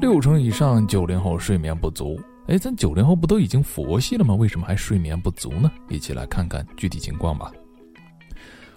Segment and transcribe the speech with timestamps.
[0.00, 2.20] 六成以上九零后睡眠不足。
[2.48, 4.34] 哎，咱九零后不都已经佛系了吗？
[4.34, 5.70] 为什么还睡眠不足呢？
[5.88, 7.52] 一起来看看具体情况吧。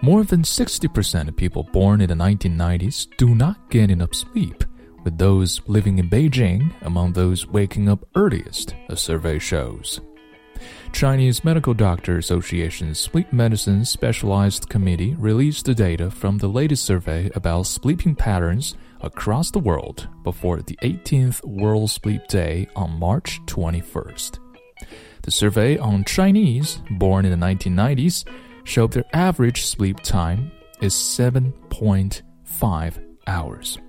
[0.00, 4.62] More than 60% of people born in the 1990s do not get enough sleep,
[5.04, 9.98] with those living in Beijing among those waking up earliest, a survey shows.
[10.93, 17.31] Chinese Medical Doctor Association's Sleep Medicine Specialized Committee released the data from the latest survey
[17.33, 24.37] about sleeping patterns across the world before the 18th World Sleep Day on March 21st.
[25.23, 28.23] The survey on Chinese born in the 1990s
[28.63, 33.79] showed their average sleep time is 7.5 hours.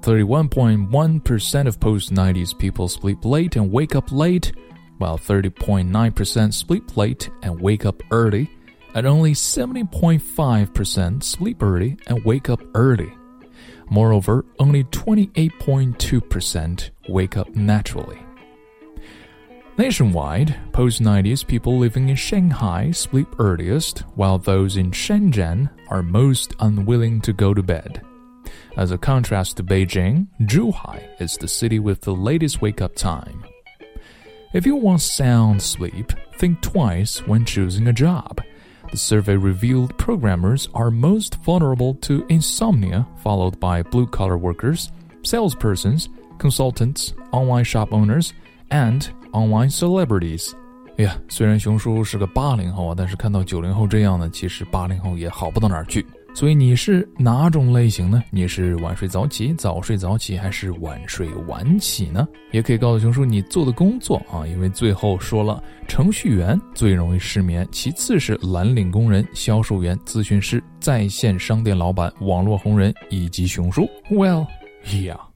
[0.00, 4.52] 31.1% of post 90s people sleep late and wake up late,
[5.00, 8.50] while 30.9% sleep late and wake up early,
[8.94, 13.12] and only 70.5% sleep early and wake up early.
[13.88, 18.20] Moreover, only 28.2% wake up naturally.
[19.78, 26.54] Nationwide, post 90s people living in Shanghai sleep earliest, while those in Shenzhen are most
[26.60, 28.02] unwilling to go to bed.
[28.76, 33.42] As a contrast to Beijing, Zhuhai is the city with the latest wake up time.
[34.53, 38.41] If you want sound sleep, think twice when choosing a job.
[38.91, 44.89] The survey revealed programmers are most vulnerable to insomnia, followed by blue collar workers,
[45.23, 48.31] salespersons, consultants, online shop owners,
[48.69, 50.53] and online celebrities.
[50.97, 56.05] 哎呀，虽然熊叔是个八零后啊，但是看到九零后这样呢，其实八零后也好不到哪儿去。
[56.34, 58.22] 所以你是哪种类型呢？
[58.30, 62.26] 你是晚睡早起、早睡早起，还是晚睡晚起呢？
[62.52, 73.88] 也可以告诉熊叔你做的工作啊，因为最后说了，程序员最容易失眠，其次是蓝领工人、销售员、咨询师、在线商店老板、网络红人以及熊叔。
[74.10, 74.46] Well,
[74.86, 75.29] yeah.